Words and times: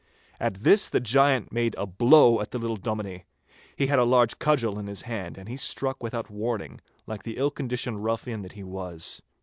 At 0.39 0.55
this 0.63 0.89
the 0.89 0.99
giant 0.99 1.51
made 1.51 1.75
a 1.77 1.85
blow 1.85 2.41
at 2.41 2.49
the 2.49 2.57
little 2.57 2.75
Dominie. 2.75 3.25
He 3.75 3.85
had 3.85 3.99
a 3.99 4.03
large 4.03 4.39
cudgel 4.39 4.79
in 4.79 4.87
his 4.87 5.03
hand, 5.03 5.37
and 5.37 5.47
he 5.47 5.57
struck 5.57 6.01
without 6.01 6.27
warning, 6.31 6.81
like 7.05 7.21
the 7.21 7.37
ill 7.37 7.51
conditioned 7.51 8.03
ruffian 8.03 8.41
that 8.41 8.53
he 8.53 8.63
was. 8.63 9.21